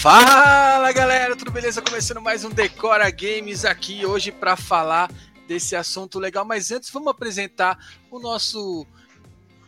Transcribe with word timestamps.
Fala 0.00 0.90
galera, 0.92 1.36
tudo 1.36 1.50
beleza? 1.50 1.82
Começando 1.82 2.22
mais 2.22 2.42
um 2.42 2.48
Decora 2.48 3.10
Games 3.10 3.66
aqui 3.66 4.06
hoje 4.06 4.32
para 4.32 4.56
falar 4.56 5.10
desse 5.46 5.76
assunto 5.76 6.18
legal. 6.18 6.42
Mas 6.42 6.70
antes, 6.70 6.88
vamos 6.88 7.08
apresentar 7.08 7.78
o 8.10 8.18
nosso 8.18 8.86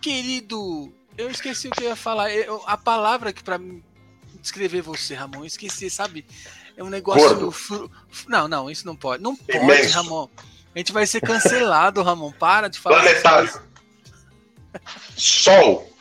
querido. 0.00 0.90
Eu 1.18 1.30
esqueci 1.30 1.68
o 1.68 1.70
que 1.70 1.84
eu 1.84 1.90
ia 1.90 1.96
falar. 1.96 2.30
a 2.64 2.78
palavra 2.78 3.30
que 3.30 3.44
para 3.44 3.60
descrever 4.40 4.80
você, 4.80 5.12
Ramon, 5.12 5.40
eu 5.40 5.44
esqueci, 5.44 5.90
sabe? 5.90 6.24
É 6.78 6.82
um 6.82 6.88
negócio. 6.88 7.50
Fru... 7.50 7.90
Não, 8.26 8.48
não, 8.48 8.70
isso 8.70 8.86
não 8.86 8.96
pode. 8.96 9.22
Não 9.22 9.36
pode, 9.36 9.58
Imenso. 9.58 9.96
Ramon. 9.96 10.30
A 10.74 10.78
gente 10.78 10.92
vai 10.92 11.06
ser 11.06 11.20
cancelado, 11.20 12.02
Ramon. 12.02 12.32
Para 12.32 12.68
de 12.68 12.78
falar. 12.78 13.02
Planetário. 13.02 13.62
Sol. 15.14 15.91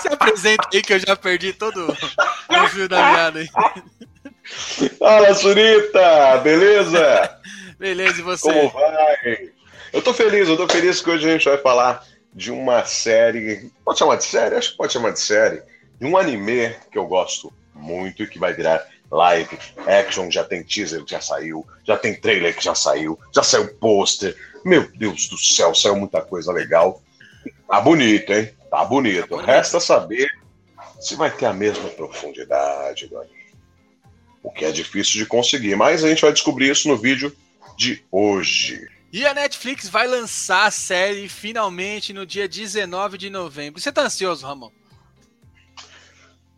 Se 0.00 0.08
apresenta 0.08 0.68
aí 0.72 0.82
que 0.82 0.94
eu 0.94 0.98
já 0.98 1.16
perdi 1.16 1.52
todo 1.52 1.88
o 1.88 2.68
fio 2.68 2.88
da 2.88 3.12
meada 3.12 3.38
aí. 3.40 3.48
Fala, 4.98 5.34
Surita! 5.34 6.38
Beleza? 6.42 7.40
Beleza, 7.78 8.20
e 8.20 8.22
você? 8.22 8.52
Como 8.52 8.68
vai? 8.70 9.50
Eu 9.92 10.02
tô 10.02 10.14
feliz, 10.14 10.48
eu 10.48 10.56
tô 10.56 10.68
feliz 10.68 11.00
que 11.00 11.10
hoje 11.10 11.28
a 11.28 11.32
gente 11.32 11.48
vai 11.48 11.58
falar 11.58 12.04
de 12.32 12.50
uma 12.50 12.84
série. 12.84 13.70
Pode 13.84 13.98
chamar 13.98 14.16
de 14.16 14.24
série? 14.24 14.56
Acho 14.56 14.70
que 14.70 14.76
pode 14.76 14.92
chamar 14.92 15.10
de 15.10 15.20
série. 15.20 15.62
De 16.00 16.06
um 16.06 16.16
anime 16.16 16.74
que 16.90 16.98
eu 16.98 17.06
gosto 17.06 17.52
muito 17.74 18.22
e 18.22 18.26
que 18.26 18.38
vai 18.38 18.52
virar 18.52 18.84
live 19.10 19.58
action. 19.86 20.30
Já 20.30 20.44
tem 20.44 20.62
teaser 20.62 21.04
que 21.04 21.10
já 21.10 21.20
saiu, 21.20 21.66
já 21.84 21.96
tem 21.96 22.14
trailer 22.14 22.56
que 22.56 22.64
já 22.64 22.74
saiu, 22.74 23.18
já 23.34 23.42
saiu 23.42 23.74
pôster. 23.74 24.36
Meu 24.64 24.88
Deus 24.96 25.28
do 25.28 25.36
céu, 25.36 25.74
saiu 25.74 25.96
muita 25.96 26.22
coisa 26.22 26.52
legal. 26.52 27.02
Tá 27.68 27.80
bonito, 27.80 28.32
hein? 28.32 28.50
Tá 28.82 28.84
bonito. 28.84 29.28
Tá 29.28 29.36
bonito. 29.36 29.46
Resta 29.46 29.78
saber 29.78 30.28
se 31.00 31.14
vai 31.14 31.30
ter 31.30 31.46
a 31.46 31.52
mesma 31.52 31.88
profundidade. 31.90 33.10
O 34.42 34.50
que 34.50 34.64
é 34.64 34.72
difícil 34.72 35.18
de 35.18 35.26
conseguir, 35.26 35.76
mas 35.76 36.02
a 36.02 36.08
gente 36.08 36.22
vai 36.22 36.32
descobrir 36.32 36.70
isso 36.70 36.88
no 36.88 36.96
vídeo 36.96 37.34
de 37.76 38.04
hoje. 38.10 38.88
E 39.12 39.24
a 39.26 39.34
Netflix 39.34 39.88
vai 39.88 40.06
lançar 40.06 40.66
a 40.66 40.70
série 40.70 41.28
finalmente 41.28 42.12
no 42.12 42.26
dia 42.26 42.48
19 42.48 43.18
de 43.18 43.30
novembro. 43.30 43.80
Você 43.80 43.92
tá 43.92 44.02
ansioso, 44.02 44.46
Ramon? 44.46 44.70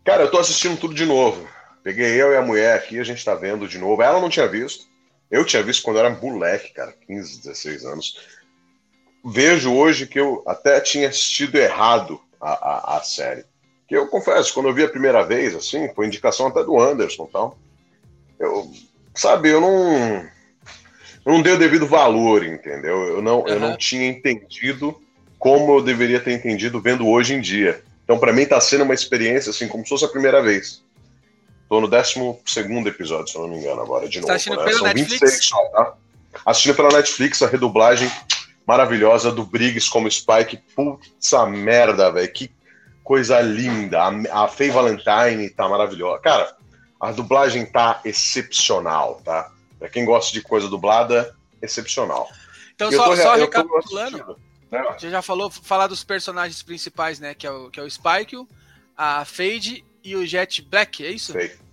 Cara, 0.03 0.23
eu 0.23 0.31
tô 0.31 0.39
assistindo 0.39 0.79
tudo 0.79 0.93
de 0.93 1.05
novo. 1.05 1.47
Peguei 1.83 2.19
eu 2.19 2.31
e 2.31 2.37
a 2.37 2.41
mulher 2.41 2.75
aqui, 2.75 2.99
a 2.99 3.03
gente 3.03 3.23
tá 3.23 3.35
vendo 3.35 3.67
de 3.67 3.77
novo. 3.77 4.01
Ela 4.01 4.19
não 4.19 4.29
tinha 4.29 4.47
visto. 4.47 4.85
Eu 5.29 5.45
tinha 5.45 5.61
visto 5.61 5.83
quando 5.83 5.97
eu 5.97 6.05
era 6.05 6.15
moleque, 6.15 6.73
cara, 6.73 6.93
15, 7.05 7.41
16 7.41 7.85
anos. 7.85 8.17
Vejo 9.25 9.73
hoje 9.73 10.05
que 10.05 10.19
eu 10.19 10.43
até 10.45 10.79
tinha 10.79 11.09
assistido 11.09 11.55
errado 11.55 12.21
a, 12.39 12.51
a, 12.51 12.97
a 12.97 13.03
série. 13.03 13.43
Que 13.87 13.95
eu 13.95 14.07
confesso, 14.07 14.53
quando 14.53 14.69
eu 14.69 14.73
vi 14.73 14.83
a 14.83 14.89
primeira 14.89 15.23
vez, 15.23 15.55
assim, 15.55 15.91
foi 15.93 16.05
indicação 16.05 16.47
até 16.47 16.63
do 16.63 16.79
Anderson 16.79 17.25
tal 17.25 17.57
eu, 18.39 18.69
sabe, 19.13 19.49
eu 19.49 19.61
não, 19.61 19.95
eu 21.25 21.33
não 21.33 21.41
dei 21.41 21.53
o 21.53 21.59
devido 21.59 21.87
valor, 21.87 22.45
entendeu? 22.45 23.03
Eu 23.07 23.21
não, 23.21 23.39
uhum. 23.39 23.47
eu 23.47 23.59
não 23.59 23.77
tinha 23.77 24.07
entendido 24.07 24.99
como 25.39 25.77
eu 25.77 25.81
deveria 25.83 26.19
ter 26.19 26.33
entendido 26.33 26.81
vendo 26.81 27.07
hoje 27.07 27.33
em 27.33 27.41
dia. 27.41 27.81
Então, 28.03 28.19
para 28.19 28.33
mim, 28.33 28.45
tá 28.45 28.59
sendo 28.59 28.83
uma 28.83 28.93
experiência, 28.93 29.49
assim, 29.49 29.67
como 29.67 29.83
se 29.83 29.89
fosse 29.89 30.05
a 30.05 30.09
primeira 30.09 30.41
vez. 30.41 30.83
Tô 31.67 31.81
no 31.81 31.87
12 31.87 32.19
episódio, 32.87 33.27
se 33.29 33.35
eu 33.35 33.41
não 33.41 33.49
me 33.49 33.57
engano, 33.57 33.81
agora, 33.81 34.07
de 34.07 34.21
tá 34.21 34.21
novo. 34.21 34.27
Tá 34.27 34.35
assistindo 34.35 34.57
né? 34.57 34.63
pela 34.65 34.77
São 34.77 34.87
Netflix? 34.87 35.19
26 35.21 35.45
só, 35.45 35.65
tá? 35.69 35.93
Assistindo 36.45 36.75
pela 36.75 36.89
Netflix, 36.89 37.41
a 37.41 37.47
redublagem 37.47 38.11
maravilhosa 38.65 39.31
do 39.31 39.45
Briggs 39.45 39.89
como 39.89 40.09
Spike. 40.09 40.57
Putz, 40.75 41.31
merda, 41.49 42.11
velho. 42.11 42.31
Que 42.31 42.51
coisa 43.03 43.39
linda. 43.41 44.01
A, 44.01 44.43
a 44.43 44.47
Faye 44.47 44.71
Valentine 44.71 45.49
tá 45.49 45.69
maravilhosa. 45.69 46.19
Cara, 46.19 46.55
a 46.99 47.11
dublagem 47.11 47.65
tá 47.65 48.01
excepcional, 48.03 49.21
tá? 49.23 49.51
Pra 49.77 49.89
quem 49.89 50.05
gosta 50.05 50.33
de 50.33 50.41
coisa 50.41 50.67
dublada, 50.67 51.35
excepcional. 51.61 52.27
Então, 52.73 52.91
só, 52.91 53.05
tô, 53.05 53.15
só 53.15 53.35
recapitulando, 53.35 54.37
né? 54.71 54.83
você 54.97 55.09
já 55.09 55.21
falou, 55.21 55.49
falar 55.49 55.87
dos 55.87 56.03
personagens 56.03 56.61
principais, 56.61 57.19
né? 57.19 57.33
Que 57.33 57.47
é 57.47 57.51
o, 57.51 57.69
que 57.69 57.79
é 57.79 57.83
o 57.83 57.89
Spike, 57.89 58.35
a 58.97 59.23
Fade 59.23 59.85
e 60.03 60.15
o 60.15 60.25
Jet 60.25 60.61
Black, 60.61 61.05
é 61.05 61.11
isso? 61.11 61.33
Fade. 61.33 61.64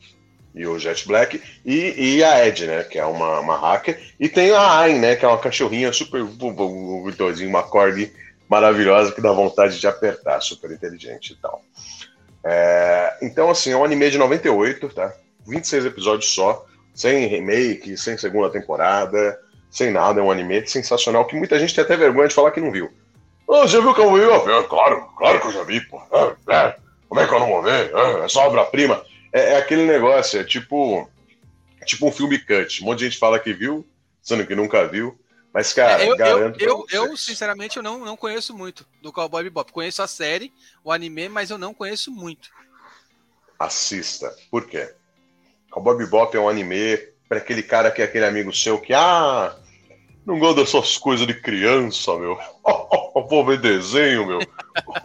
E 0.54 0.66
o 0.66 0.78
Jet 0.78 1.06
Black 1.08 1.42
e, 1.64 2.16
e 2.16 2.24
a 2.24 2.46
Ed, 2.46 2.66
né? 2.66 2.84
Que 2.84 2.98
é 2.98 3.04
uma, 3.04 3.40
uma 3.40 3.56
hacker. 3.56 3.98
E 4.20 4.28
tem 4.28 4.50
a 4.50 4.80
Ayn, 4.80 4.98
né? 4.98 5.16
Que 5.16 5.24
é 5.24 5.28
uma 5.28 5.38
cachorrinha 5.38 5.92
super 5.92 6.22
gostosinha, 6.22 7.48
uma 7.48 7.62
corgi 7.62 8.12
maravilhosa 8.48 9.12
que 9.12 9.20
dá 9.20 9.32
vontade 9.32 9.80
de 9.80 9.86
apertar, 9.86 10.40
super 10.42 10.70
inteligente 10.70 11.32
e 11.32 11.36
tal. 11.36 11.62
É, 12.44 13.16
então, 13.22 13.48
assim, 13.48 13.70
é 13.70 13.76
um 13.76 13.84
anime 13.84 14.10
de 14.10 14.18
98, 14.18 14.88
tá? 14.90 15.14
26 15.46 15.86
episódios 15.86 16.34
só, 16.34 16.66
sem 16.94 17.26
remake, 17.26 17.96
sem 17.96 18.19
segunda 18.19 18.50
temporada, 18.50 19.38
sem 19.70 19.90
nada. 19.90 20.20
É 20.20 20.22
um 20.22 20.30
anime 20.30 20.66
sensacional 20.66 21.24
que 21.24 21.36
muita 21.36 21.58
gente 21.58 21.74
tem 21.74 21.82
até 21.82 21.96
vergonha 21.96 22.28
de 22.28 22.34
falar 22.34 22.50
que 22.50 22.60
não 22.60 22.70
viu. 22.70 22.90
Oh, 23.46 23.66
já 23.66 23.80
viu 23.80 23.94
Cowboy 23.94 24.20
Bebop? 24.20 24.50
É, 24.50 24.62
claro, 24.64 25.08
claro 25.16 25.40
que 25.40 25.46
eu 25.46 25.52
já 25.52 25.64
vi, 25.64 25.80
pô. 25.80 26.00
É, 26.12 26.54
é, 26.54 26.76
como 27.08 27.20
é 27.20 27.26
que 27.26 27.34
eu 27.34 27.40
não 27.40 27.48
vou 27.48 27.62
ver? 27.62 27.90
É, 27.94 28.24
é 28.24 28.28
só 28.28 28.46
obra-prima. 28.46 29.02
É, 29.32 29.53
é, 29.53 29.56
aquele 29.56 29.87
negócio, 29.87 30.38
é 30.38 30.44
tipo, 30.44 31.09
tipo 31.87 32.06
um 32.06 32.12
filme 32.12 32.38
cut. 32.38 32.82
Um 32.82 32.87
monte 32.87 32.98
de 32.98 33.04
gente 33.06 33.19
fala 33.19 33.38
que 33.38 33.53
viu, 33.53 33.87
sendo 34.20 34.47
que 34.47 34.54
nunca 34.54 34.87
viu. 34.87 35.19
Mas, 35.53 35.72
cara, 35.72 36.03
é, 36.03 36.10
eu, 36.10 36.16
garanto. 36.16 36.60
Eu, 36.60 36.87
eu, 36.91 37.06
eu, 37.06 37.16
sinceramente, 37.16 37.76
eu 37.76 37.82
não, 37.82 37.98
não 37.98 38.16
conheço 38.16 38.56
muito 38.56 38.87
do 39.00 39.12
Cowboy 39.12 39.43
Bebop. 39.44 39.70
Conheço 39.72 40.03
a 40.03 40.06
série, 40.06 40.53
o 40.82 40.91
anime, 40.91 41.28
mas 41.28 41.50
eu 41.50 41.59
não 41.59 41.75
conheço 41.75 42.10
muito. 42.10 42.50
Assista. 43.59 44.34
Por 44.50 44.66
quê? 44.66 44.94
Cowboy 45.70 45.97
Bebop 45.97 46.37
é 46.37 46.41
um 46.41 46.49
anime 46.49 46.97
para 47.28 47.38
aquele 47.38 47.62
cara 47.62 47.91
que 47.91 48.03
é 48.03 48.04
aquele 48.04 48.26
amigo 48.26 48.53
seu 48.54 48.78
que, 48.78 48.93
ah, 48.93 49.56
não 50.25 50.38
gosta 50.38 50.62
dessas 50.62 50.97
coisas 50.97 51.26
de 51.26 51.34
criança, 51.34 52.14
meu. 52.19 52.38
Vou 53.28 53.44
ver 53.44 53.60
desenho, 53.60 54.26
meu. 54.26 54.41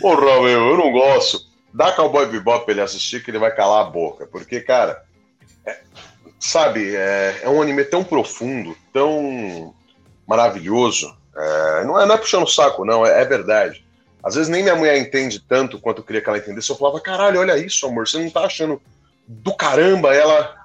Porra, 0.00 0.42
meu, 0.42 0.70
eu 0.70 0.76
não 0.76 0.90
gosto. 0.92 1.55
Dá 1.76 1.92
Cowboy 1.92 2.24
Bebop 2.24 2.64
pra 2.64 2.72
ele 2.72 2.80
assistir 2.80 3.22
que 3.22 3.30
ele 3.30 3.38
vai 3.38 3.54
calar 3.54 3.86
a 3.86 3.90
boca. 3.90 4.26
Porque, 4.26 4.62
cara, 4.62 5.04
é, 5.66 5.78
sabe, 6.40 6.96
é, 6.96 7.40
é, 7.42 7.48
um 7.50 7.60
anime 7.60 7.84
tão 7.84 8.02
profundo, 8.02 8.74
tão 8.94 9.74
maravilhoso. 10.26 11.14
É, 11.36 11.84
não, 11.84 12.00
é, 12.00 12.06
não 12.06 12.14
é 12.14 12.18
puxando 12.18 12.44
o 12.44 12.48
saco, 12.48 12.82
não, 12.82 13.04
é, 13.04 13.20
é, 13.20 13.24
verdade. 13.26 13.84
Às 14.22 14.36
vezes 14.36 14.48
nem 14.48 14.62
minha 14.62 14.74
mulher 14.74 14.96
entende 14.96 15.38
tanto 15.38 15.78
quanto 15.78 15.98
eu 15.98 16.04
queria 16.04 16.22
que 16.22 16.28
ela 16.30 16.38
entendesse. 16.38 16.70
Eu 16.70 16.76
falava, 16.76 16.98
caralho, 16.98 17.40
olha 17.40 17.58
isso, 17.58 17.86
amor, 17.86 18.08
você 18.08 18.18
não 18.18 18.30
tá 18.30 18.46
achando 18.46 18.80
do 19.28 19.54
caramba? 19.54 20.14
Ela, 20.14 20.56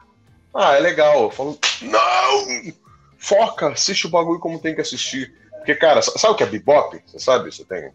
ah, 0.53 0.75
é 0.75 0.79
legal. 0.79 1.23
Eu 1.23 1.29
falo, 1.29 1.59
não! 1.81 2.73
Foca, 3.17 3.67
assiste 3.67 4.07
o 4.07 4.09
bagulho 4.09 4.39
como 4.39 4.59
tem 4.59 4.73
que 4.73 4.81
assistir. 4.81 5.35
Porque, 5.57 5.75
cara, 5.75 6.01
sabe 6.01 6.33
o 6.33 6.37
que 6.37 6.43
é 6.43 6.47
bebop? 6.47 7.03
Você 7.05 7.19
sabe? 7.19 7.51
Você 7.51 7.65
tem. 7.65 7.91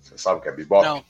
Você 0.00 0.16
sabe 0.16 0.38
o 0.38 0.42
que 0.42 0.48
é 0.48 0.52
bebop? 0.52 0.86
Não. 0.86 1.04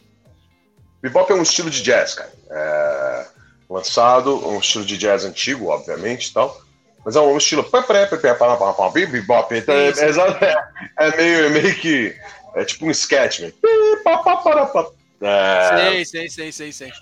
Bebop 1.03 1.31
é 1.33 1.35
um 1.35 1.43
estilo 1.43 1.71
de 1.71 1.83
jazz, 1.83 2.15
cara. 2.15 2.33
É 2.51 3.41
lançado, 3.71 4.49
um 4.49 4.59
estilo 4.59 4.85
de 4.85 4.99
jazz 4.99 5.25
antigo, 5.25 5.69
obviamente 5.69 6.27
e 6.27 6.33
tal. 6.33 6.61
Mas 7.05 7.15
é 7.15 7.21
um 7.21 7.39
estilo. 7.39 7.63
Bebop. 9.07 9.55
Então 9.55 9.75
é, 9.75 9.89
é, 9.89 11.09
é, 11.09 11.17
meio, 11.17 11.47
é 11.47 11.49
meio 11.49 11.75
que. 11.77 12.15
É 12.57 12.65
tipo 12.65 12.85
um 12.85 12.91
sketch, 12.91 13.41
né? 13.41 13.53
É... 15.23 15.77
Sei, 15.77 16.05
sei, 16.05 16.29
sei, 16.29 16.53
sei, 16.53 16.73
sei. 16.73 16.93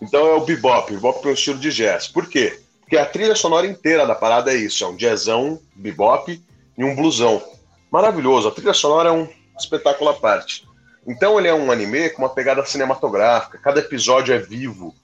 Então 0.00 0.26
é 0.26 0.34
o 0.34 0.44
bebop. 0.44 0.92
Bebop 0.92 1.26
é 1.26 1.30
um 1.30 1.34
estilo 1.34 1.58
de 1.58 1.70
jazz. 1.72 2.06
Por 2.06 2.28
quê? 2.28 2.60
Porque 2.80 2.96
a 2.96 3.04
trilha 3.04 3.34
sonora 3.34 3.66
inteira 3.66 4.06
da 4.06 4.14
parada 4.14 4.52
é 4.52 4.56
isso: 4.56 4.84
é 4.84 4.86
um 4.86 4.96
jazzão, 4.96 5.60
bebop 5.74 6.40
e 6.78 6.84
um 6.84 6.94
blusão. 6.94 7.42
Maravilhoso. 7.90 8.48
A 8.48 8.52
trilha 8.52 8.72
sonora 8.72 9.08
é 9.08 9.12
um 9.12 9.28
espetáculo 9.58 10.10
à 10.10 10.14
parte. 10.14 10.66
Então 11.06 11.38
ele 11.38 11.48
é 11.48 11.54
um 11.54 11.70
anime 11.70 12.10
com 12.10 12.22
uma 12.22 12.30
pegada 12.30 12.64
cinematográfica. 12.64 13.58
Cada 13.58 13.80
episódio 13.80 14.34
é 14.34 14.38
vivo 14.38 14.94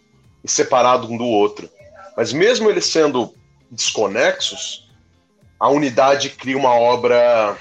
e 0.43 0.49
separado 0.51 1.11
um 1.11 1.17
do 1.17 1.27
outro. 1.27 1.69
Mas 2.17 2.33
mesmo 2.33 2.71
eles 2.71 2.87
sendo 2.87 3.35
desconexos, 3.71 4.91
a 5.59 5.69
unidade 5.69 6.31
cria 6.31 6.57
uma 6.57 6.75
obra. 6.75 7.57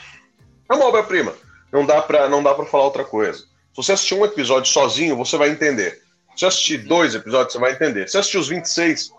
É 0.69 0.73
uma 0.73 0.85
obra-prima. 0.85 1.33
Não 1.71 1.85
dá 1.85 2.01
para 2.01 2.29
não 2.29 2.41
dá 2.41 2.53
para 2.53 2.65
falar 2.65 2.85
outra 2.85 3.03
coisa. 3.03 3.39
Se 3.39 3.75
você 3.75 3.91
assistir 3.91 4.15
um 4.15 4.25
episódio 4.25 4.71
sozinho, 4.71 5.17
você 5.17 5.37
vai 5.37 5.49
entender. 5.49 6.01
Se 6.35 6.45
assistir 6.45 6.77
dois 6.79 7.13
episódios, 7.13 7.53
você 7.53 7.59
vai 7.59 7.73
entender. 7.73 8.07
Se 8.07 8.17
assistir 8.17 8.37
os 8.37 8.47
26, 8.47 9.11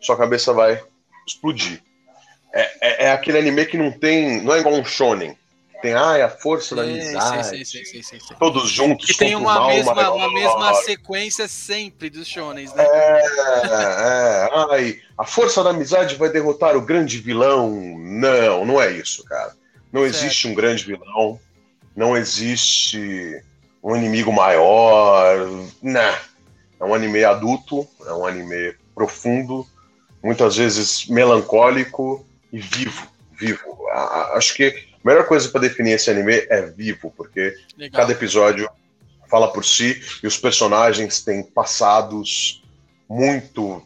sua 0.00 0.16
cabeça 0.16 0.52
vai 0.52 0.82
explodir. 1.26 1.80
É, 2.52 2.62
é, 2.80 3.04
é 3.06 3.12
aquele 3.12 3.38
anime 3.38 3.64
que 3.66 3.78
não 3.78 3.92
tem. 3.92 4.42
Não 4.42 4.54
é 4.54 4.60
igual 4.60 4.74
um 4.74 4.84
shonen 4.84 5.36
tem 5.84 5.92
ai, 5.92 6.22
a 6.22 6.30
força 6.30 6.74
da 6.74 6.80
amizade. 6.80 7.62
Todos 8.38 8.70
juntos. 8.70 9.04
Que 9.04 9.18
tem 9.18 9.34
uma, 9.34 9.66
mesma, 9.66 10.12
uma, 10.12 10.32
mesma 10.32 10.72
sequência 10.76 11.46
sempre 11.46 12.08
dos 12.08 12.26
shonens, 12.26 12.72
né? 12.72 12.82
É, 12.82 13.20
é, 13.68 14.48
ai, 14.70 14.98
a 15.18 15.26
força 15.26 15.62
da 15.62 15.68
amizade 15.68 16.14
vai 16.14 16.30
derrotar 16.30 16.74
o 16.74 16.80
grande 16.80 17.18
vilão. 17.18 17.98
Não, 17.98 18.64
não 18.64 18.80
é 18.80 18.92
isso, 18.92 19.22
cara. 19.24 19.54
Não 19.92 20.00
certo. 20.04 20.14
existe 20.14 20.48
um 20.48 20.54
grande 20.54 20.86
vilão. 20.86 21.38
Não 21.94 22.16
existe 22.16 23.44
um 23.82 23.94
inimigo 23.94 24.32
maior. 24.32 25.46
Não. 25.82 26.14
É 26.80 26.82
um 26.82 26.94
anime 26.94 27.24
adulto, 27.24 27.86
é 28.06 28.12
um 28.14 28.24
anime 28.24 28.74
profundo, 28.94 29.66
muitas 30.22 30.56
vezes 30.56 31.06
melancólico 31.08 32.24
e 32.50 32.58
vivo. 32.58 33.06
Vivo. 33.38 33.86
Acho 34.34 34.54
que 34.54 34.93
a 35.04 35.08
melhor 35.08 35.26
coisa 35.26 35.48
para 35.50 35.60
definir 35.60 35.92
esse 35.92 36.10
anime 36.10 36.46
é 36.48 36.62
vivo, 36.62 37.12
porque 37.16 37.54
Legal. 37.76 38.00
cada 38.00 38.12
episódio 38.12 38.68
fala 39.28 39.52
por 39.52 39.64
si 39.64 40.00
e 40.22 40.26
os 40.26 40.38
personagens 40.38 41.22
têm 41.22 41.42
passados 41.42 42.62
muito 43.08 43.82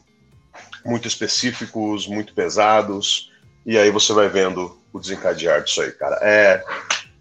muito 0.85 1.07
específicos, 1.07 2.07
muito 2.07 2.33
pesados, 2.33 3.31
e 3.67 3.77
aí 3.77 3.91
você 3.91 4.13
vai 4.13 4.29
vendo 4.29 4.81
o 4.93 4.99
desencadear 4.99 5.63
disso 5.63 5.83
aí, 5.83 5.93
cara. 5.93 6.19
É, 6.23 6.65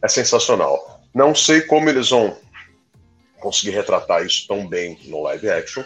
é 0.02 0.08
sensacional. 0.08 1.02
Não 1.14 1.36
sei 1.36 1.62
como 1.62 1.90
eles 1.90 2.10
vão 2.10 2.38
conseguir 3.40 3.72
retratar 3.72 4.26
isso 4.26 4.48
tão 4.48 4.66
bem 4.68 4.98
no 5.06 5.22
live 5.24 5.50
action, 5.50 5.84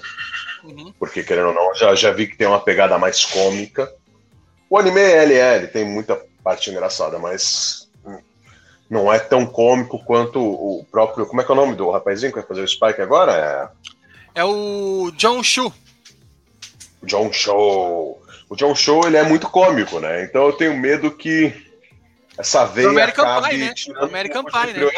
uhum. 0.64 0.94
porque 1.00 1.24
querendo 1.24 1.48
ou 1.48 1.54
não, 1.54 1.74
já, 1.74 1.96
já 1.96 2.12
vi 2.12 2.28
que 2.28 2.38
tem 2.38 2.48
uma 2.48 2.60
pegada 2.60 2.98
mais 3.00 3.26
cômica. 3.26 3.92
O 4.70 4.78
anime 4.78 5.00
é 5.00 5.24
LL, 5.24 5.68
tem 5.68 5.84
muita 5.84 6.22
parte 6.44 6.70
engraçada, 6.70 7.18
mas 7.18 7.90
não 8.92 9.12
é 9.12 9.18
tão 9.18 9.46
cômico 9.46 10.04
quanto 10.04 10.38
o 10.42 10.86
próprio. 10.92 11.26
Como 11.26 11.40
é 11.40 11.46
que 11.46 11.50
é 11.50 11.54
o 11.54 11.58
nome 11.58 11.76
do 11.76 11.90
rapazinho 11.90 12.34
que 12.34 12.40
vai 12.40 12.48
fazer 12.48 12.62
o 12.62 12.68
Spike 12.68 13.02
agora? 13.02 13.72
É, 14.36 14.42
é 14.42 14.44
o 14.44 15.10
John 15.16 15.42
Shu. 15.42 15.74
John 17.02 17.32
Show. 17.32 18.22
O 18.50 18.56
John 18.58 18.76
Show 18.76 19.08
ele 19.08 19.16
é 19.16 19.24
muito 19.24 19.50
cômico, 19.50 20.02
né? 20.02 20.26
Então 20.26 20.46
eu 20.46 20.52
tenho 20.52 20.78
medo 20.78 21.10
que 21.10 21.54
essa 22.38 22.66
veia 22.66 22.90
o 22.90 22.92
American 22.92 23.26
acabe 23.26 23.50
Pie, 23.50 23.58
né? 23.58 23.74
O 24.02 24.04
American 24.04 24.44
Pie, 24.44 24.74
né? 24.74 24.92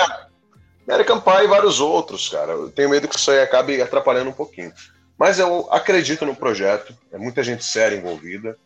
American 0.88 1.22
Pie 1.22 1.44
e 1.44 1.48
vários 1.48 1.80
outros, 1.80 2.30
cara. 2.30 2.54
Eu 2.54 2.72
tenho 2.72 2.90
medo 2.90 3.08
que 3.08 3.16
isso 3.16 3.30
aí 3.30 3.42
acabe 3.42 3.80
atrapalhando 3.80 4.32
um 4.32 4.34
pouquinho. 4.34 4.74
Mas 5.20 5.38
eu 5.38 5.68
acredito 5.72 6.26
no 6.26 6.36
projeto. 6.36 6.98
É 7.12 7.18
muita 7.20 7.44
gente 7.44 7.64
séria 7.64 7.96
envolvida. 7.96 8.58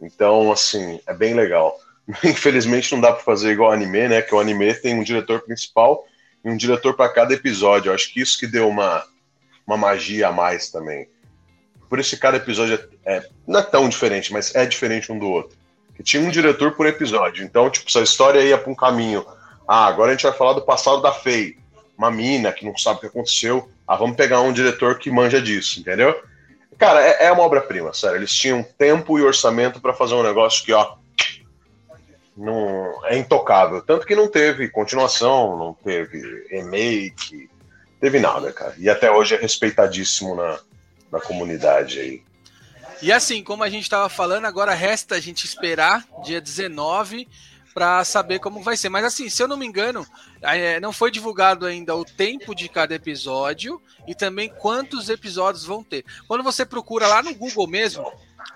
Então, 0.00 0.50
assim, 0.50 0.98
é 1.06 1.12
bem 1.12 1.34
legal. 1.34 1.78
Infelizmente 2.24 2.92
não 2.92 3.00
dá 3.00 3.12
para 3.12 3.22
fazer 3.22 3.52
igual 3.52 3.72
anime, 3.72 4.08
né? 4.08 4.22
Que 4.22 4.34
o 4.34 4.40
anime 4.40 4.74
tem 4.74 4.94
um 4.94 5.02
diretor 5.02 5.40
principal 5.40 6.06
e 6.44 6.50
um 6.50 6.56
diretor 6.56 6.94
para 6.94 7.12
cada 7.12 7.34
episódio. 7.34 7.90
Eu 7.90 7.94
acho 7.94 8.12
que 8.12 8.20
isso 8.20 8.38
que 8.38 8.46
deu 8.46 8.68
uma, 8.68 9.04
uma 9.66 9.76
magia 9.76 10.28
a 10.28 10.32
mais 10.32 10.70
também. 10.70 11.08
Por 11.88 11.98
isso 11.98 12.10
que 12.10 12.22
cada 12.22 12.36
episódio 12.36 12.78
é, 13.04 13.16
é, 13.16 13.28
não 13.46 13.60
é 13.60 13.62
tão 13.62 13.88
diferente, 13.88 14.32
mas 14.32 14.54
é 14.54 14.64
diferente 14.64 15.10
um 15.10 15.18
do 15.18 15.28
outro. 15.28 15.58
Que 15.94 16.02
tinha 16.02 16.22
um 16.22 16.30
diretor 16.30 16.72
por 16.72 16.86
episódio. 16.86 17.44
Então, 17.44 17.68
tipo, 17.68 17.90
se 17.90 17.98
a 17.98 18.02
história 18.02 18.40
ia 18.40 18.56
para 18.56 18.70
um 18.70 18.76
caminho. 18.76 19.24
Ah, 19.66 19.86
agora 19.86 20.10
a 20.10 20.14
gente 20.14 20.22
vai 20.22 20.32
falar 20.32 20.54
do 20.54 20.62
passado 20.62 21.02
da 21.02 21.12
Faye. 21.12 21.58
Uma 21.96 22.10
mina 22.10 22.52
que 22.52 22.64
não 22.64 22.76
sabe 22.76 22.98
o 22.98 23.00
que 23.00 23.06
aconteceu. 23.06 23.68
Ah, 23.86 23.96
vamos 23.96 24.16
pegar 24.16 24.40
um 24.40 24.52
diretor 24.52 24.98
que 24.98 25.10
manja 25.10 25.40
disso, 25.42 25.80
entendeu? 25.80 26.18
Cara, 26.78 27.02
é, 27.02 27.26
é 27.26 27.32
uma 27.32 27.42
obra-prima, 27.42 27.92
sério. 27.92 28.16
Eles 28.16 28.32
tinham 28.32 28.62
tempo 28.62 29.18
e 29.18 29.22
orçamento 29.22 29.80
para 29.80 29.92
fazer 29.92 30.14
um 30.14 30.22
negócio 30.22 30.64
que, 30.64 30.72
ó, 30.72 30.94
não 32.40 33.06
é 33.06 33.18
intocável. 33.18 33.82
Tanto 33.82 34.06
que 34.06 34.16
não 34.16 34.28
teve 34.28 34.68
continuação, 34.68 35.58
não 35.58 35.74
teve 35.74 36.46
remake, 36.48 37.50
teve 38.00 38.18
nada, 38.18 38.52
cara. 38.52 38.74
E 38.78 38.88
até 38.88 39.10
hoje 39.10 39.34
é 39.34 39.38
respeitadíssimo 39.38 40.34
na, 40.34 40.58
na 41.12 41.20
comunidade 41.20 42.00
aí. 42.00 42.22
E 43.02 43.12
assim, 43.12 43.42
como 43.42 43.62
a 43.62 43.68
gente 43.68 43.82
estava 43.82 44.08
falando, 44.08 44.46
agora 44.46 44.74
resta 44.74 45.14
a 45.14 45.20
gente 45.20 45.44
esperar 45.44 46.04
dia 46.22 46.40
19 46.40 47.28
para 47.74 48.04
saber 48.04 48.38
como 48.38 48.62
vai 48.62 48.76
ser. 48.76 48.88
Mas 48.88 49.04
assim, 49.04 49.28
se 49.28 49.42
eu 49.42 49.48
não 49.48 49.56
me 49.56 49.66
engano, 49.66 50.06
é, 50.42 50.80
não 50.80 50.92
foi 50.92 51.10
divulgado 51.10 51.66
ainda 51.66 51.94
o 51.94 52.04
tempo 52.04 52.54
de 52.54 52.68
cada 52.68 52.94
episódio 52.94 53.80
e 54.06 54.14
também 54.14 54.48
quantos 54.48 55.08
episódios 55.08 55.64
vão 55.64 55.82
ter. 55.82 56.04
Quando 56.26 56.42
você 56.42 56.64
procura 56.64 57.06
lá 57.06 57.22
no 57.22 57.34
Google 57.34 57.66
mesmo, 57.66 58.10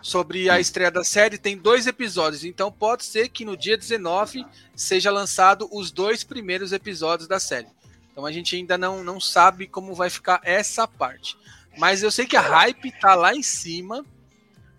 sobre 0.05 0.51
a 0.51 0.61
estreia 0.61 0.91
da 0.91 1.03
série, 1.03 1.39
tem 1.39 1.57
dois 1.57 1.87
episódios. 1.87 2.45
Então 2.45 2.71
pode 2.71 3.07
ser 3.07 3.31
que 3.31 3.43
no 3.43 3.57
dia 3.57 3.75
19 3.75 4.45
seja 4.77 5.11
lançado 5.11 5.67
os 5.73 5.91
dois 5.91 6.23
primeiros 6.23 6.75
episódios 6.75 7.27
da 7.27 7.41
série. 7.41 7.69
Então 8.13 8.27
a 8.27 8.31
gente 8.31 8.55
ainda 8.55 8.77
não, 8.77 9.03
não 9.03 9.19
sabe 9.19 9.67
como 9.67 9.95
vai 9.95 10.11
ficar 10.11 10.43
essa 10.45 10.87
parte. 10.87 11.39
Mas 11.79 12.03
eu 12.03 12.11
sei 12.11 12.27
que 12.27 12.37
a 12.37 12.43
hype 12.43 12.93
tá 13.01 13.15
lá 13.15 13.35
em 13.35 13.43
cima, 13.43 14.05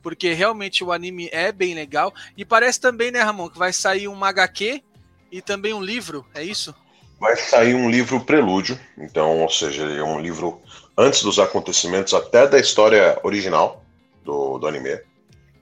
porque 0.03 0.31
realmente 0.31 0.83
o 0.83 0.91
anime 0.91 1.27
é 1.31 1.51
bem 1.51 1.73
legal. 1.73 2.13
E 2.37 2.45
parece 2.45 2.79
também, 2.79 3.09
né, 3.09 3.21
Ramon, 3.21 3.49
que 3.49 3.57
vai 3.57 3.73
sair 3.73 4.07
um 4.07 4.23
HQ 4.23 4.83
e 5.31 5.41
também 5.41 5.73
um 5.73 5.81
livro, 5.81 6.23
é 6.35 6.43
isso? 6.43 6.73
Vai 7.19 7.35
sair 7.35 7.73
um 7.73 7.89
livro 7.89 8.23
prelúdio, 8.23 8.79
então, 8.95 9.39
ou 9.39 9.49
seja, 9.49 9.85
é 9.85 10.03
um 10.03 10.19
livro 10.19 10.61
antes 10.95 11.23
dos 11.23 11.39
acontecimentos, 11.39 12.13
até 12.13 12.47
da 12.47 12.59
história 12.59 13.19
original 13.23 13.83
do, 14.23 14.59
do 14.59 14.67
anime. 14.67 14.99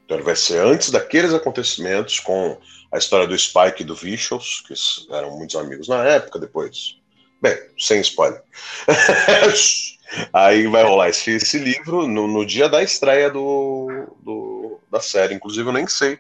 Então 0.06 0.18
ele 0.18 0.26
vai 0.26 0.36
ser 0.36 0.60
antes 0.60 0.90
daqueles 0.92 1.34
acontecimentos, 1.34 2.20
com 2.20 2.58
a 2.92 2.98
história 2.98 3.26
do 3.26 3.38
Spike 3.38 3.82
e 3.82 3.86
do 3.86 3.96
Vicious, 3.96 4.64
que 4.68 4.74
eram 5.14 5.38
muitos 5.38 5.56
amigos 5.56 5.88
na 5.88 6.04
época, 6.04 6.40
depois. 6.40 6.98
Bem, 7.42 7.58
sem 7.78 8.00
spoiler. 8.02 8.42
Aí 10.32 10.68
vai 10.68 10.84
rolar 10.84 11.10
esse, 11.10 11.32
esse 11.32 11.58
livro 11.58 12.08
no, 12.08 12.28
no, 12.28 12.46
dia 12.46 12.70
da 12.70 12.84
estreia 12.84 13.30
do, 13.30 14.08
do, 14.22 14.80
da 14.92 15.02
série. 15.02 15.34
Inclusive, 15.34 15.68
eu 15.68 15.74
nem 15.74 15.88
sei 15.88 16.20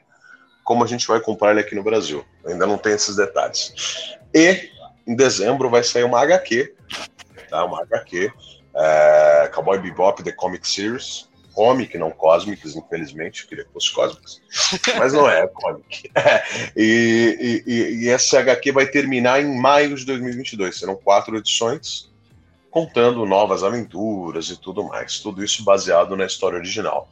como 0.63 0.83
a 0.83 0.87
gente 0.87 1.07
vai 1.07 1.19
comprar 1.19 1.51
ele 1.51 1.59
aqui 1.59 1.75
no 1.75 1.83
Brasil. 1.83 2.25
Ainda 2.45 2.65
não 2.65 2.77
tem 2.77 2.93
esses 2.93 3.15
detalhes. 3.15 3.73
E 4.33 4.69
em 5.05 5.15
dezembro 5.15 5.69
vai 5.69 5.83
sair 5.83 6.03
uma 6.03 6.21
HQ, 6.21 6.75
tá? 7.49 7.65
Uma 7.65 7.81
HQ, 7.83 8.31
é, 8.75 9.51
Cowboy 9.53 9.77
Bebop 9.77 10.23
The 10.23 10.31
Comic 10.31 10.67
Series, 10.67 11.29
comic, 11.53 11.97
não 11.97 12.11
Cosmics, 12.11 12.75
infelizmente, 12.75 13.43
eu 13.43 13.49
queria 13.49 13.63
que 13.63 13.71
fosse 13.71 13.93
Cosmics, 13.93 14.41
mas 14.97 15.13
não 15.13 15.29
é, 15.29 15.41
é 15.41 15.47
comic. 15.47 16.09
É, 16.15 16.43
e, 16.75 17.63
e, 17.65 18.03
e, 18.03 18.09
essa 18.09 18.39
HQ 18.39 18.71
vai 18.71 18.85
terminar 18.85 19.41
em 19.41 19.59
maio 19.59 19.95
de 19.95 20.05
2022, 20.05 20.77
serão 20.77 20.95
quatro 20.95 21.37
edições, 21.37 22.11
contando 22.69 23.25
novas 23.25 23.63
aventuras 23.63 24.49
e 24.49 24.57
tudo 24.57 24.83
mais, 24.83 25.19
tudo 25.19 25.43
isso 25.43 25.63
baseado 25.63 26.15
na 26.15 26.25
história 26.25 26.57
original, 26.57 27.09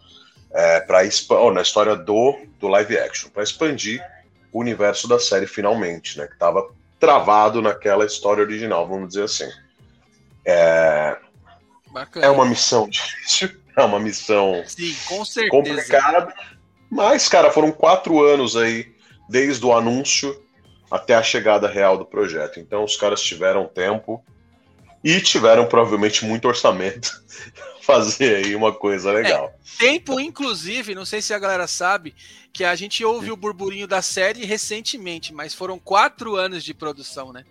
é, 0.51 0.79
para 0.81 1.01
oh, 1.29 1.51
na 1.51 1.61
história 1.61 1.95
do, 1.95 2.39
do 2.59 2.67
live 2.67 2.97
action, 2.97 3.29
para 3.29 3.43
expandir 3.43 4.03
o 4.51 4.59
universo 4.59 5.07
da 5.07 5.19
série 5.19 5.47
finalmente, 5.47 6.17
né, 6.17 6.27
que 6.27 6.33
estava 6.33 6.69
travado 7.00 7.62
naquela 7.62 8.05
história 8.05 8.43
original, 8.43 8.88
vamos 8.88 9.10
dizer 9.10 9.24
assim. 9.24 9.50
É, 10.45 11.17
é 12.21 12.29
uma 12.29 12.45
missão 12.45 12.88
difícil, 12.89 13.61
é 13.78 13.84
uma 13.84 14.00
missão 14.00 14.63
Sim, 14.68 14.96
com 15.08 15.24
certeza. 15.25 15.51
complicada. 15.51 16.34
Mas, 16.90 17.30
cara, 17.30 17.51
foram 17.51 17.72
quatro 17.72 18.22
anos 18.22 18.58
aí, 18.58 18.94
desde 19.30 19.66
o 19.66 19.74
anúncio 19.74 20.42
até 20.92 21.16
a 21.16 21.24
chegada 21.24 21.70
real 21.70 21.98
do 21.98 22.06
projeto. 22.06 22.60
Então 22.60 22.84
os 22.84 22.98
caras 22.98 23.22
tiveram 23.22 23.66
tempo 23.66 24.24
e 25.01 25.22
tiveram 25.22 25.66
provavelmente 25.66 26.25
muito 26.25 26.48
orçamento 26.48 27.24
fazer 27.82 28.46
aí 28.46 28.56
uma 28.56 28.74
coisa 28.74 29.10
é, 29.10 29.13
legal. 29.13 29.54
É, 29.80 29.86
tempo, 29.86 30.20
inclusive, 30.20 30.94
não 30.94 31.06
sei 31.06 31.22
se 31.22 31.34
a 31.34 31.40
galera 31.40 31.66
sabe, 31.66 32.13
que 32.51 32.66
a 32.66 32.75
gente 32.75 33.04
ouve 33.06 33.32
o 33.32 33.38
burburinho 33.38 33.88
da 33.88 34.01
série 34.01 34.46
recentemente, 34.46 35.34
mas 35.34 35.54
foram 35.54 35.80
quatro 35.80 36.36
anos 36.36 36.63
de 36.63 36.74
produção, 36.74 37.32
né? 37.32 37.46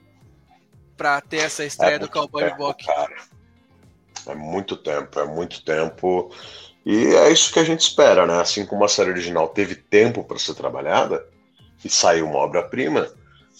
Pra 0.96 1.20
ter 1.22 1.38
essa 1.38 1.64
estreia 1.64 1.94
é 1.94 1.98
do 1.98 2.10
Cowboy 2.10 2.44
Bebop. 2.44 2.84
É 4.30 4.34
muito 4.34 4.76
tempo, 4.76 5.18
é 5.18 5.26
muito 5.26 5.64
tempo. 5.64 6.32
E 6.84 7.14
é 7.14 7.30
isso 7.30 7.52
que 7.52 7.58
a 7.58 7.64
gente 7.64 7.80
espera, 7.80 8.26
né? 8.26 8.40
Assim 8.40 8.64
como 8.64 8.84
a 8.84 8.88
série 8.88 9.10
original 9.10 9.48
teve 9.48 9.74
tempo 9.74 10.24
para 10.24 10.38
ser 10.38 10.54
trabalhada 10.54 11.24
e 11.84 11.88
saiu 11.88 12.26
uma 12.26 12.38
obra-prima, 12.38 13.08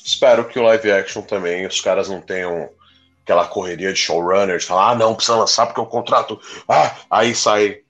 espero 0.04 0.46
que 0.46 0.58
o 0.58 0.62
live 0.62 0.90
action 0.92 1.22
também 1.22 1.66
os 1.66 1.80
caras 1.80 2.08
não 2.08 2.20
tenham 2.20 2.70
aquela 3.22 3.46
correria 3.46 3.92
de 3.92 3.98
showrunners, 3.98 4.64
falar, 4.64 4.90
ah, 4.90 4.94
não, 4.94 5.14
precisa 5.14 5.36
lançar 5.36 5.66
porque 5.66 5.80
o 5.80 5.86
contrato. 5.86 6.40
Ah, 6.68 6.96
aí 7.10 7.34
sai 7.34 7.80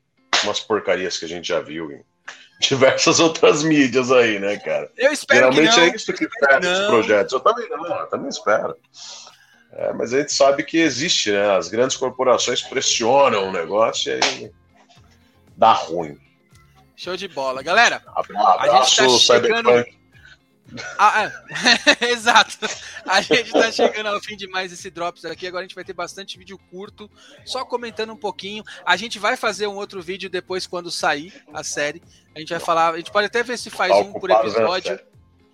umas 0.44 0.60
porcarias 0.60 1.18
que 1.18 1.24
a 1.24 1.28
gente 1.28 1.48
já 1.48 1.60
viu 1.60 1.90
em 1.90 2.02
diversas 2.60 3.20
outras 3.20 3.62
mídias 3.62 4.10
aí, 4.10 4.38
né, 4.38 4.58
cara? 4.58 4.90
Eu 4.96 5.12
espero 5.12 5.52
Geralmente 5.52 5.74
que 5.74 5.80
não. 5.80 5.86
é 5.86 5.96
isso 5.96 6.12
que 6.12 6.28
pega 6.28 6.70
esses 6.70 6.86
projetos. 6.86 7.32
Eu 7.32 7.40
também 7.40 7.68
não, 7.70 8.00
eu 8.00 8.06
também 8.06 8.28
espero. 8.28 8.76
É, 9.72 9.92
mas 9.92 10.12
a 10.12 10.18
gente 10.18 10.32
sabe 10.32 10.62
que 10.64 10.78
existe, 10.78 11.30
né? 11.30 11.56
As 11.56 11.68
grandes 11.68 11.96
corporações 11.96 12.60
pressionam 12.60 13.48
o 13.48 13.52
negócio 13.52 14.12
e 14.12 14.20
aí 14.22 14.52
dá 15.56 15.72
ruim. 15.72 16.18
Show 16.96 17.16
de 17.16 17.28
bola. 17.28 17.62
Galera, 17.62 18.02
abraço, 18.06 19.02
a 19.02 19.08
gente 19.08 19.26
tá 19.26 19.40
chegando... 19.40 19.84
Ah, 20.98 21.24
é. 22.00 22.04
Exato. 22.10 22.58
A 23.06 23.20
gente 23.20 23.50
tá 23.50 23.72
chegando 23.72 24.06
ao 24.06 24.20
fim 24.20 24.36
de 24.36 24.46
mais 24.46 24.72
esse 24.72 24.90
Drops 24.90 25.24
aqui. 25.24 25.46
Agora 25.46 25.64
a 25.64 25.66
gente 25.66 25.74
vai 25.74 25.84
ter 25.84 25.92
bastante 25.92 26.38
vídeo 26.38 26.58
curto, 26.70 27.10
só 27.44 27.64
comentando 27.64 28.12
um 28.12 28.16
pouquinho. 28.16 28.62
A 28.84 28.96
gente 28.96 29.18
vai 29.18 29.36
fazer 29.36 29.66
um 29.66 29.76
outro 29.76 30.00
vídeo 30.02 30.30
depois 30.30 30.66
quando 30.66 30.90
sair 30.90 31.44
a 31.52 31.64
série. 31.64 32.02
A 32.34 32.38
gente 32.38 32.50
vai 32.50 32.60
falar, 32.60 32.94
a 32.94 32.96
gente 32.98 33.10
pode 33.10 33.26
até 33.26 33.42
ver 33.42 33.58
se 33.58 33.70
faz 33.70 33.92
um 33.92 34.12
por 34.12 34.30
episódio. 34.30 35.00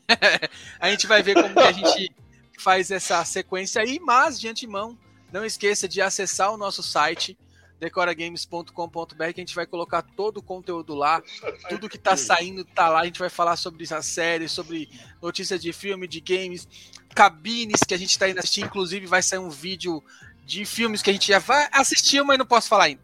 a 0.79 0.91
gente 0.91 1.07
vai 1.07 1.23
ver 1.23 1.35
como 1.35 1.55
que 1.55 1.61
a 1.61 1.73
gente 1.73 2.15
faz 2.59 2.91
essa 2.91 3.25
sequência 3.25 3.83
aí, 3.83 3.99
mas 4.01 4.39
de 4.39 4.49
antemão, 4.49 4.99
não 5.33 5.45
esqueça 5.45 5.89
de 5.89 6.01
acessar 6.01 6.53
o 6.53 6.57
nosso 6.57 6.83
site 6.83 7.37
decoragames.com.br 7.79 9.15
que 9.35 9.41
a 9.41 9.43
gente 9.43 9.55
vai 9.55 9.67
colocar 9.67 10.03
todo 10.03 10.39
o 10.39 10.43
conteúdo 10.43 10.95
lá, 10.95 11.23
tudo 11.69 11.89
que 11.89 11.99
tá 11.99 12.17
saindo 12.17 12.65
tá 12.65 12.89
lá, 12.89 13.01
a 13.01 13.05
gente 13.05 13.19
vai 13.19 13.29
falar 13.29 13.57
sobre 13.57 13.85
essa 13.85 14.01
série, 14.01 14.49
sobre 14.49 14.89
notícias 15.21 15.61
de 15.61 15.73
filme, 15.73 16.09
de 16.09 16.21
games, 16.21 16.67
cabines 17.15 17.81
que 17.87 17.95
a 17.95 17.99
gente 17.99 18.19
tá 18.19 18.29
indo 18.29 18.39
assistir, 18.39 18.63
inclusive 18.63 19.07
vai 19.07 19.23
sair 19.23 19.39
um 19.39 19.51
vídeo 19.51 20.03
de 20.45 20.65
filmes 20.65 21.03
que 21.03 21.11
a 21.11 21.13
gente 21.13 21.29
já 21.29 21.39
vai 21.39 21.69
assistir, 21.73 22.23
mas 22.23 22.39
não 22.39 22.47
posso 22.47 22.69
falar 22.69 22.85
ainda. 22.85 23.03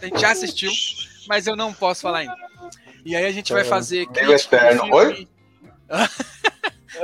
A 0.00 0.04
gente 0.04 0.20
já 0.20 0.32
assistiu, 0.32 0.72
mas 1.26 1.46
eu 1.46 1.56
não 1.56 1.72
posso 1.72 2.02
falar 2.02 2.18
ainda. 2.18 2.36
E 3.04 3.16
aí 3.16 3.24
a 3.24 3.32
gente 3.32 3.52
vai 3.52 3.62
é, 3.62 3.64
fazer 3.64 4.06
crítico 4.06 4.54
eterno. 4.54 4.94
Oi? 4.94 5.28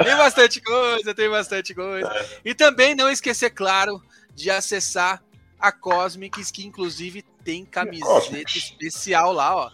tem 0.02 0.16
bastante 0.16 0.60
coisa, 0.60 1.14
tem 1.14 1.30
bastante 1.30 1.74
coisa. 1.74 2.08
É. 2.08 2.26
E 2.44 2.54
também 2.54 2.94
não 2.94 3.10
esquecer, 3.10 3.50
claro, 3.50 4.02
de 4.34 4.50
acessar 4.50 5.22
a 5.58 5.72
Cosmics, 5.72 6.50
que 6.50 6.66
inclusive 6.66 7.22
tem 7.44 7.64
camiseta 7.64 8.58
especial 8.58 9.32
lá, 9.32 9.56
ó. 9.56 9.70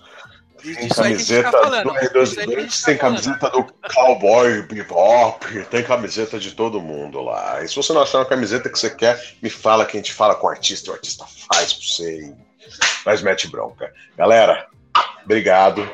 Tem 0.63 0.89
camiseta, 0.91 1.51
tá 1.51 1.59
falando, 1.59 1.85
do, 1.85 2.25
do, 2.25 2.35
tá 2.35 2.85
tem 2.85 2.99
camiseta 2.99 3.49
do 3.49 3.65
Cowboy 3.95 4.61
Bebop, 4.63 5.65
tem 5.71 5.83
camiseta 5.83 6.39
de 6.39 6.53
todo 6.53 6.83
mundo 6.83 7.23
lá. 7.23 7.65
E 7.65 7.69
se 7.69 7.75
você 7.75 7.95
não 7.95 8.03
achar 8.03 8.19
uma 8.19 8.27
camiseta 8.27 8.69
que 8.69 8.79
você 8.79 8.91
quer, 8.91 9.37
me 9.41 9.49
fala 9.49 9.87
que 9.87 9.97
a 9.97 10.01
gente 10.01 10.13
fala 10.13 10.35
com 10.35 10.47
o 10.47 10.51
artista, 10.51 10.91
o 10.91 10.95
artista 10.95 11.25
faz 11.51 11.73
pra 11.73 11.83
você 11.83 12.35
mas 13.05 13.23
mete 13.23 13.49
bronca. 13.49 13.93
Galera, 14.17 14.67
obrigado. 15.25 15.89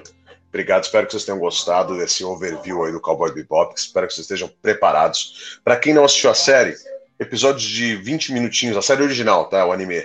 Obrigado, 0.57 0.85
espero 0.85 1.07
que 1.07 1.13
vocês 1.13 1.27
tenham 1.27 1.39
gostado 1.39 1.99
desse 1.99 2.25
overview 2.25 2.83
aí 2.83 2.91
do 2.91 2.99
Cowboy 2.99 3.31
Bebop. 3.31 3.75
Espero 3.77 4.07
que 4.07 4.15
vocês 4.15 4.25
estejam 4.25 4.51
preparados. 4.63 5.61
Para 5.63 5.77
quem 5.77 5.93
não 5.93 6.03
assistiu 6.03 6.31
a 6.31 6.35
série, 6.35 6.75
episódios 7.21 7.63
de 7.63 7.95
20 7.97 8.33
minutinhos, 8.33 8.75
a 8.75 8.81
série 8.81 9.03
original, 9.03 9.51
tá? 9.51 9.67
O 9.67 9.73
anime. 9.73 10.03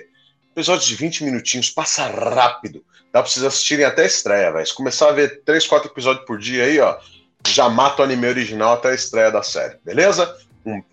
Episódios 0.52 0.86
de 0.86 0.96
20 0.96 1.24
minutinhos, 1.24 1.70
passa 1.70 2.06
rápido. 2.06 2.84
Dá 3.14 3.22
pra 3.22 3.32
vocês 3.32 3.46
assistirem 3.46 3.86
até 3.86 4.04
a 4.04 4.06
estreia, 4.06 4.52
velho. 4.52 4.68
Se 4.68 4.76
começar 4.76 5.08
a 5.08 5.14
ver 5.14 5.42
3, 5.46 5.66
4 5.66 5.90
episódios 5.90 6.26
por 6.26 6.38
dia 6.38 6.66
aí, 6.66 6.82
ó, 6.82 7.00
já 7.48 7.70
mata 7.70 8.02
o 8.02 8.04
anime 8.04 8.28
original 8.28 8.74
até 8.74 8.90
a 8.90 8.94
estreia 8.94 9.32
da 9.32 9.42
série, 9.42 9.78
beleza? 9.86 10.38
Um 10.66 10.84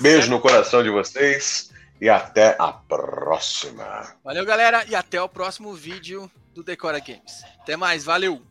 beijo 0.00 0.30
no 0.30 0.40
coração 0.40 0.82
de 0.82 0.88
vocês 0.88 1.70
e 2.00 2.08
até 2.08 2.56
a 2.58 2.72
próxima. 2.72 4.16
Valeu, 4.24 4.46
galera, 4.46 4.86
e 4.88 4.94
até 4.94 5.20
o 5.20 5.28
próximo 5.28 5.74
vídeo 5.74 6.30
do 6.54 6.62
Decora 6.62 6.98
Games. 6.98 7.44
Até 7.60 7.76
mais, 7.76 8.04
valeu! 8.04 8.42